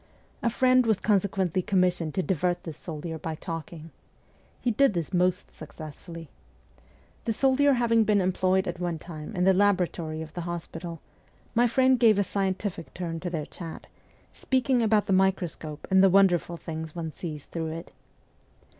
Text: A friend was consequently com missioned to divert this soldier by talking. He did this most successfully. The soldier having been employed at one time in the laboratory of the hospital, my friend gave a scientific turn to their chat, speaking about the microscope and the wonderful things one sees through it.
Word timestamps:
A 0.41 0.49
friend 0.49 0.87
was 0.87 0.99
consequently 0.99 1.61
com 1.61 1.79
missioned 1.81 2.15
to 2.15 2.23
divert 2.23 2.63
this 2.63 2.75
soldier 2.75 3.19
by 3.19 3.35
talking. 3.35 3.91
He 4.59 4.71
did 4.71 4.95
this 4.95 5.13
most 5.13 5.53
successfully. 5.55 6.27
The 7.25 7.33
soldier 7.33 7.73
having 7.73 8.03
been 8.03 8.19
employed 8.19 8.67
at 8.67 8.79
one 8.79 8.97
time 8.97 9.35
in 9.35 9.43
the 9.43 9.53
laboratory 9.53 10.23
of 10.23 10.33
the 10.33 10.41
hospital, 10.41 11.01
my 11.53 11.67
friend 11.67 11.99
gave 11.99 12.17
a 12.17 12.23
scientific 12.23 12.95
turn 12.95 13.19
to 13.19 13.29
their 13.29 13.45
chat, 13.45 13.85
speaking 14.33 14.81
about 14.81 15.05
the 15.05 15.13
microscope 15.13 15.87
and 15.91 16.01
the 16.01 16.09
wonderful 16.09 16.57
things 16.57 16.95
one 16.95 17.11
sees 17.11 17.45
through 17.45 17.67
it. 17.67 17.91